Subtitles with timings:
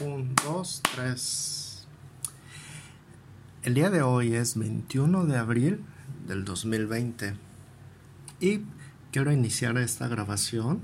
[0.00, 1.86] 1, 2, 3.
[3.62, 5.84] El día de hoy es 21 de abril
[6.26, 7.34] del 2020
[8.40, 8.62] y
[9.12, 10.80] quiero iniciar esta grabación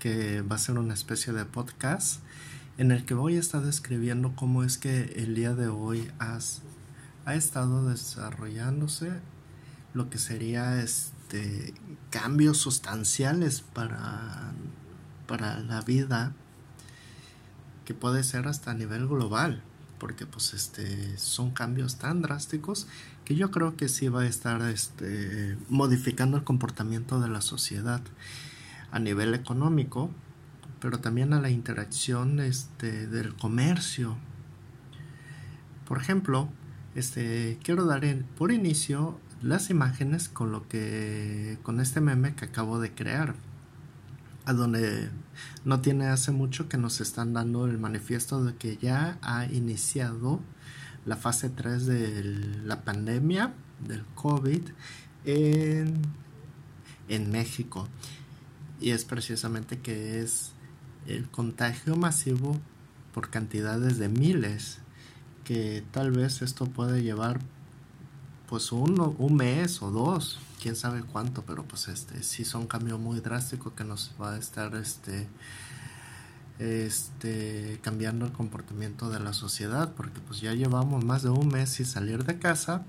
[0.00, 2.22] que va a ser una especie de podcast
[2.76, 7.34] en el que voy a estar describiendo cómo es que el día de hoy ha
[7.34, 9.12] estado desarrollándose
[9.94, 11.72] lo que sería este
[12.10, 14.52] cambios sustanciales para,
[15.28, 16.34] para la vida
[17.90, 19.64] que puede ser hasta a nivel global,
[19.98, 22.86] porque pues este son cambios tan drásticos
[23.24, 28.00] que yo creo que sí va a estar este, modificando el comportamiento de la sociedad
[28.92, 30.08] a nivel económico,
[30.78, 34.16] pero también a la interacción este, del comercio.
[35.84, 36.48] Por ejemplo,
[36.94, 38.04] este, quiero dar
[38.38, 43.34] por inicio las imágenes con lo que con este meme que acabo de crear
[44.44, 45.10] a donde
[45.64, 50.40] no tiene hace mucho que nos están dando el manifiesto de que ya ha iniciado
[51.06, 52.24] la fase 3 de
[52.64, 53.54] la pandemia
[53.86, 54.62] del COVID
[55.24, 56.02] en,
[57.08, 57.88] en México.
[58.80, 60.52] Y es precisamente que es
[61.06, 62.58] el contagio masivo
[63.12, 64.78] por cantidades de miles,
[65.44, 67.40] que tal vez esto puede llevar
[68.50, 72.98] pues uno, un mes o dos quién sabe cuánto, pero pues este sí son cambios
[72.98, 75.28] muy drásticos que nos va a estar este
[76.58, 81.70] este cambiando el comportamiento de la sociedad, porque pues ya llevamos más de un mes
[81.70, 82.84] sin salir de casa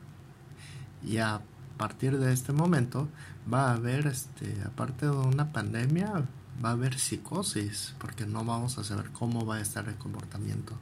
[1.04, 1.42] y a
[1.78, 3.08] partir de este momento
[3.52, 6.26] va a haber este aparte de una pandemia
[6.64, 10.76] va a haber psicosis, porque no vamos a saber cómo va a estar el comportamiento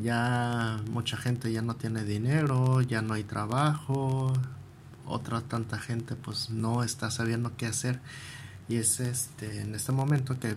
[0.00, 4.32] ya mucha gente ya no tiene dinero, ya no hay trabajo,
[5.06, 8.00] otra tanta gente pues no está sabiendo qué hacer.
[8.68, 10.56] Y es este en este momento que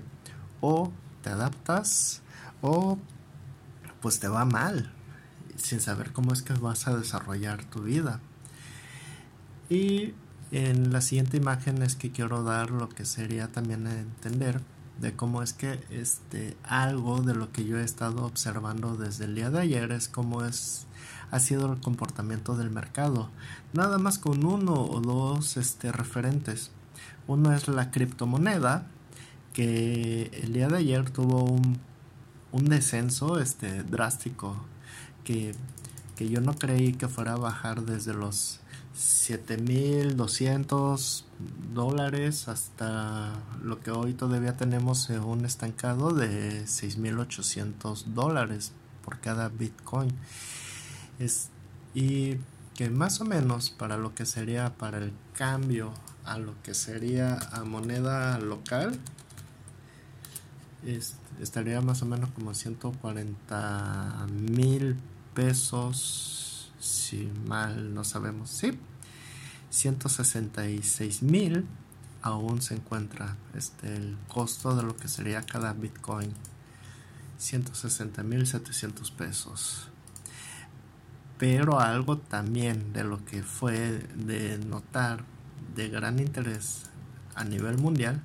[0.62, 2.22] o te adaptas
[2.62, 2.98] o
[4.02, 4.92] pues te va mal
[5.58, 8.20] sin saber cómo es que vas a desarrollar tu vida.
[9.70, 10.14] Y
[10.52, 14.62] en la siguiente imagen es que quiero dar lo que sería también entender
[15.00, 19.36] de cómo es que este algo de lo que yo he estado observando desde el
[19.36, 20.88] día de ayer es cómo es
[21.32, 23.30] ha sido el comportamiento del mercado.
[23.74, 26.72] Nada más con uno o dos este, referentes.
[27.28, 28.88] Uno es la criptomoneda,
[29.54, 31.80] que el día de ayer tuvo un,
[32.52, 34.58] un descenso este, drástico,
[35.24, 35.56] que,
[36.16, 38.60] que yo no creí que fuera a bajar desde los
[38.96, 41.26] 7200
[41.74, 48.72] dólares hasta lo que hoy todavía tenemos un estancado de 6800 dólares
[49.04, 50.14] por cada bitcoin.
[51.20, 51.50] Es,
[51.94, 52.38] y
[52.74, 55.92] que más o menos para lo que sería para el cambio
[56.24, 58.98] a lo que sería a moneda local
[61.42, 64.98] estaría más o menos como 140 mil
[65.34, 66.45] pesos
[66.80, 68.78] si mal no sabemos sí
[69.70, 71.66] 166 mil
[72.22, 76.32] aún se encuentra este el costo de lo que sería cada bitcoin
[77.38, 79.88] 160 mil 700 pesos.
[81.38, 85.24] Pero algo también de lo que fue de notar
[85.76, 86.84] de gran interés
[87.36, 88.24] a nivel mundial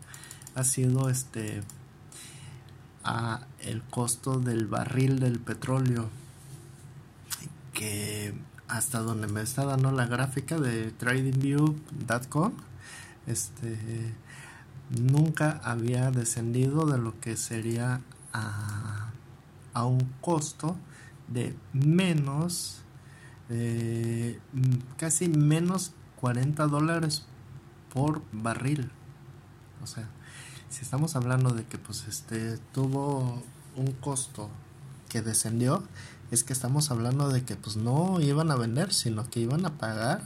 [0.55, 1.63] ha sido este
[3.03, 6.11] a el costo del barril del petróleo
[7.81, 8.35] que
[8.69, 12.53] hasta donde me está dando la gráfica de tradingview.com
[13.27, 14.15] este
[14.91, 18.03] nunca había descendido de lo que sería
[18.35, 19.13] a,
[19.73, 20.77] a un costo
[21.29, 22.83] de menos
[23.49, 24.39] eh,
[24.99, 27.25] casi menos 40 dólares
[27.95, 28.91] por barril.
[29.83, 30.07] O sea,
[30.69, 33.43] si estamos hablando de que pues este tuvo
[33.75, 34.51] un costo
[35.09, 35.83] que descendió,
[36.31, 39.79] es que estamos hablando de que pues no iban a vender, sino que iban a
[39.79, 40.23] pagar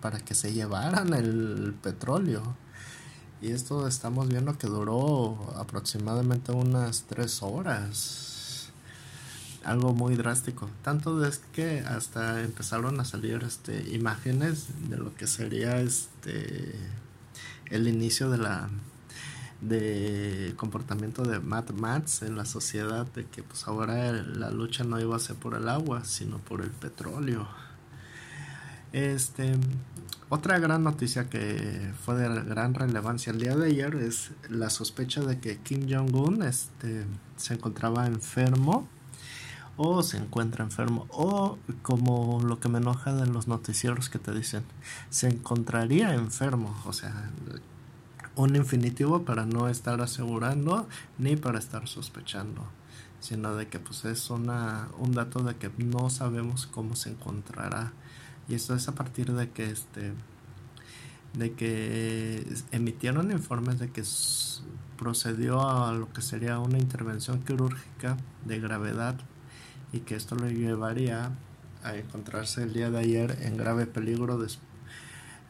[0.00, 2.56] para que se llevaran el petróleo.
[3.40, 8.36] Y esto estamos viendo que duró aproximadamente unas 3 horas
[9.66, 10.70] algo muy drástico.
[10.82, 16.74] Tanto es que hasta empezaron a salir este, imágenes de lo que sería este
[17.70, 18.68] el inicio de la
[19.60, 25.00] de comportamiento de Mad Max en la sociedad de que pues ahora la lucha no
[25.00, 27.48] iba a ser por el agua sino por el petróleo.
[28.92, 29.52] Este
[30.28, 35.20] otra gran noticia que fue de gran relevancia el día de ayer es la sospecha
[35.20, 37.06] de que Kim Jong Un este
[37.36, 38.88] se encontraba enfermo
[39.76, 44.32] o se encuentra enfermo o como lo que me enoja de los noticieros que te
[44.32, 44.64] dicen
[45.10, 47.30] se encontraría enfermo o sea
[48.36, 50.86] un infinitivo para no estar asegurando
[51.18, 52.66] ni para estar sospechando
[53.20, 57.92] sino de que pues es una, un dato de que no sabemos cómo se encontrará.
[58.48, 60.12] Y esto es a partir de que este
[61.34, 64.02] de que emitieron informes de que
[64.96, 68.16] procedió a lo que sería una intervención quirúrgica
[68.46, 69.16] de gravedad
[69.92, 71.32] y que esto lo llevaría
[71.82, 74.40] a encontrarse el día de ayer en grave peligro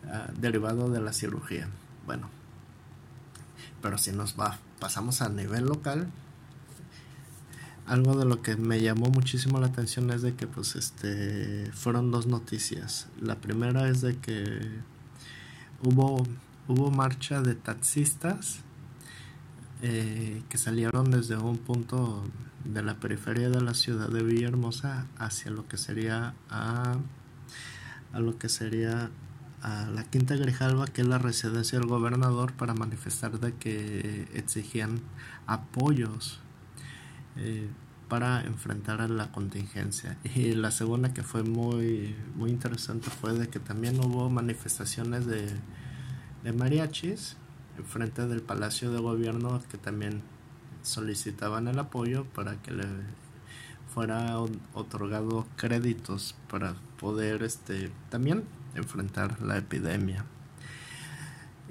[0.09, 1.69] ah, derivado de la cirugía.
[2.05, 2.31] Bueno,
[3.83, 6.09] pero si nos va, pasamos a nivel local,
[7.87, 12.11] algo de lo que me llamó muchísimo la atención es de que pues este fueron
[12.11, 13.07] dos noticias.
[13.21, 14.61] La primera es de que
[15.83, 16.27] hubo
[16.69, 18.59] hubo marcha de taxistas
[19.83, 22.25] eh, que salieron desde un punto
[22.65, 26.97] de la periferia de la ciudad de Villahermosa hacia lo que sería a,
[28.13, 29.11] a lo que sería
[29.67, 35.01] a la Quinta Grijalva, que es la residencia del gobernador, para manifestar de que exigían
[35.49, 36.39] apoyos
[37.37, 37.69] eh,
[38.09, 40.19] para enfrentar a la contingencia.
[40.37, 45.49] Y la segunda que fue muy, muy interesante fue de que también hubo manifestaciones de,
[46.45, 47.37] de mariachis
[47.89, 50.23] frente del Palacio de Gobierno que también
[50.83, 52.85] solicitaban el apoyo para que le
[53.93, 54.39] fuera
[54.75, 58.45] otorgado créditos para poder este también
[58.77, 60.25] enfrentar la epidemia.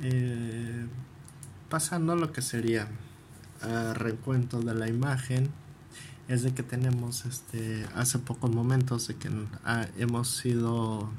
[0.01, 0.85] Eh,
[1.69, 2.87] pasando a lo que sería
[3.61, 5.49] a recuento de la imagen
[6.27, 9.29] es de que tenemos este hace pocos momentos de que
[9.97, 11.09] hemos sido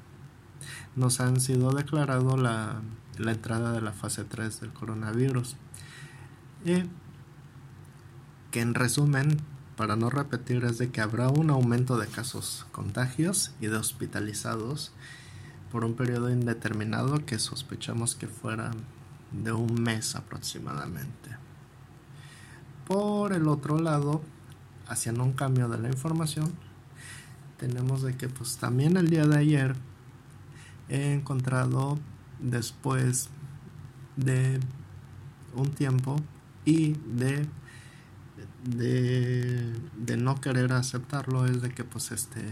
[0.97, 2.81] nos han sido declarado la,
[3.19, 5.57] la entrada de la fase 3 del coronavirus
[6.65, 6.83] y
[8.51, 9.39] que en resumen
[9.77, 14.93] para no repetir es de que habrá un aumento de casos contagios y de hospitalizados
[15.71, 18.71] por un periodo indeterminado que sospechamos que fuera
[19.33, 21.31] de un mes aproximadamente.
[22.87, 24.23] Por el otro lado,
[24.87, 26.53] haciendo un cambio de la información,
[27.57, 29.75] tenemos de que pues también el día de ayer
[30.89, 31.99] he encontrado
[32.39, 33.31] después
[34.17, 34.61] de
[35.55, 36.17] un tiempo
[36.65, 37.47] y de
[38.67, 42.43] de, de no querer aceptarlo es de que pues este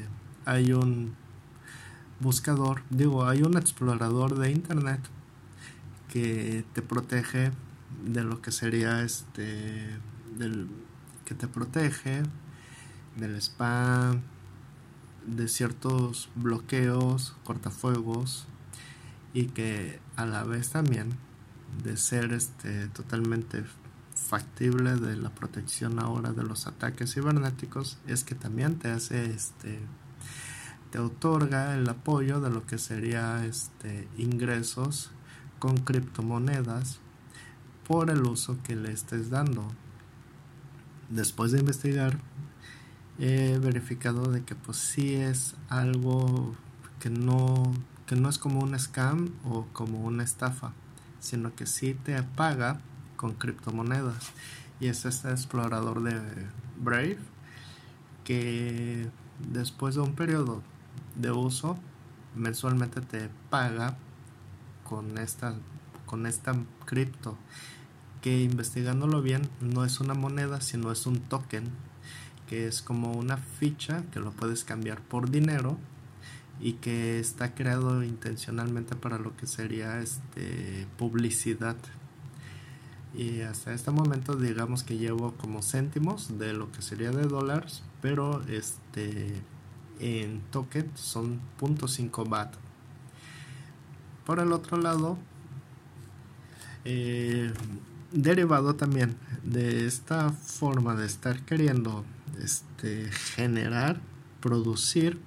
[0.45, 1.15] hay un
[2.21, 5.01] buscador, digo, hay un explorador de internet
[6.09, 7.53] que te protege
[8.05, 9.99] de lo que sería este
[10.39, 10.69] del
[11.25, 12.23] que te protege
[13.17, 14.21] del spam,
[15.27, 18.47] de ciertos bloqueos, cortafuegos
[19.33, 21.11] y que a la vez también
[21.83, 23.65] de ser este totalmente
[24.15, 29.81] factible de la protección ahora de los ataques cibernéticos es que también te hace este
[30.95, 35.11] te otorga el apoyo de lo que sería este ingresos
[35.59, 37.01] con criptomonedas
[37.85, 39.67] por el uso que le estés dando
[41.09, 42.21] después de investigar
[43.19, 46.55] he verificado de que pues sí es algo
[47.01, 47.73] que no
[48.07, 50.75] que no es como un scam o como una estafa
[51.19, 52.79] sino que sí te paga
[53.17, 54.31] con criptomonedas.
[54.79, 56.21] Y es este explorador de
[56.79, 57.19] Brave
[58.23, 59.09] que
[59.51, 60.63] después de un periodo
[61.17, 61.79] de uso
[62.35, 63.97] mensualmente te paga
[64.85, 65.55] con esta
[66.07, 67.37] con esta cripto
[68.21, 71.65] que investigándolo bien no es una moneda sino es un token
[72.49, 75.79] que es como una ficha que lo puedes cambiar por dinero
[76.61, 81.77] y que está creado intencionalmente para lo que sería este publicidad.
[83.15, 87.85] Y hasta este momento digamos que llevo como céntimos de lo que sería de dólares
[88.03, 89.41] pero este
[90.01, 92.55] en token son 0.5 bat
[94.25, 95.19] por el otro lado
[96.85, 97.53] eh,
[98.13, 102.05] derivado también de esta forma de estar queriendo
[102.43, 104.01] este, generar
[104.41, 105.19] producir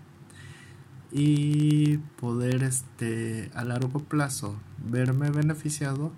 [1.11, 4.55] y poder este a largo plazo
[4.89, 6.11] verme beneficiado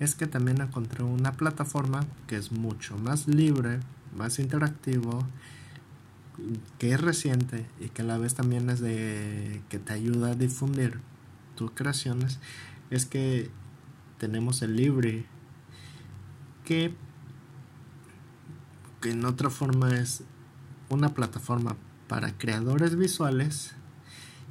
[0.00, 3.78] es que también encontré una plataforma que es mucho más libre,
[4.16, 5.24] más interactivo,
[6.78, 10.34] que es reciente y que a la vez también es de que te ayuda a
[10.34, 11.00] difundir
[11.56, 12.38] tus creaciones,
[12.90, 13.50] es que
[14.18, 15.26] tenemos el libre
[16.64, 16.94] que,
[19.00, 20.22] que en otra forma es
[20.88, 21.76] una plataforma
[22.08, 23.74] para creadores visuales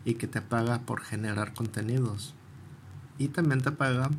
[0.05, 2.33] y que te paga por generar contenidos
[3.17, 4.09] y también te paga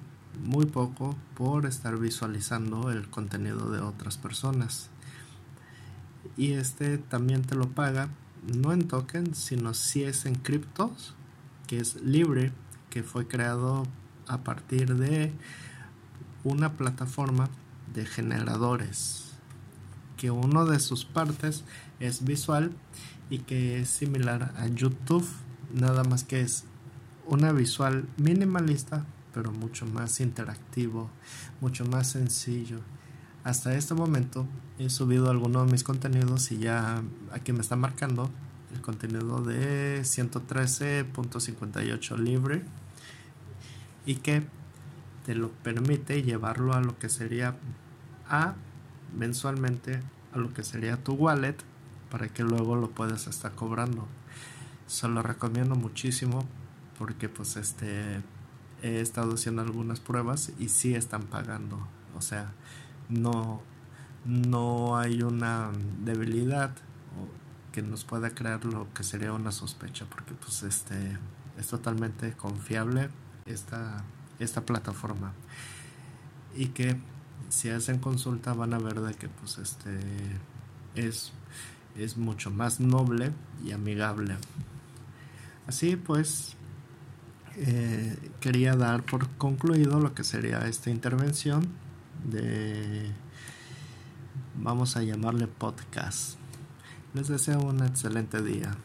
[0.45, 4.91] muy poco por estar visualizando el contenido de otras personas.
[6.37, 8.09] Y este también te lo paga
[8.43, 11.15] no en tokens, sino si es en criptos,
[11.67, 12.53] que es libre,
[12.91, 13.85] que fue creado
[14.27, 15.33] a partir de
[16.45, 17.49] una plataforma
[17.95, 19.33] de generadores
[20.23, 21.65] que uno de sus partes
[21.99, 22.71] es visual
[23.29, 25.27] y que es similar a YouTube,
[25.75, 26.63] nada más que es
[27.27, 31.11] una visual minimalista, pero mucho más interactivo,
[31.61, 32.79] mucho más sencillo.
[33.45, 34.47] Hasta este momento
[34.79, 38.31] he subido algunos de mis contenidos y ya aquí me está marcando
[38.73, 42.63] el contenido de 113.58 libre
[44.07, 44.45] y que
[45.27, 47.57] te lo permite llevarlo a lo que sería
[48.29, 48.55] a
[49.17, 50.01] mensualmente
[50.33, 51.57] a lo que sería tu wallet
[52.11, 54.07] para que luego lo puedas estar cobrando.
[54.87, 56.45] Se lo recomiendo muchísimo
[56.99, 58.23] porque pues este
[58.83, 61.87] he estado haciendo algunas pruebas y sí están pagando.
[62.17, 62.53] O sea,
[63.09, 63.63] no,
[64.25, 65.71] no hay una
[66.05, 66.73] debilidad
[67.73, 71.19] que nos pueda crear lo que sería una sospecha porque pues este
[71.59, 73.09] es totalmente confiable
[73.47, 74.05] esta,
[74.39, 75.33] esta plataforma.
[76.55, 76.97] Y que
[77.49, 79.99] si hacen consulta van a ver de que pues este
[80.95, 81.33] es,
[81.97, 83.33] es mucho más noble
[83.65, 84.37] y amigable.
[85.67, 86.57] Así pues
[87.57, 91.69] eh, quería dar por concluido lo que sería esta intervención
[92.25, 93.13] de
[94.57, 96.39] vamos a llamarle podcast.
[97.15, 98.77] Les deseo un excelente día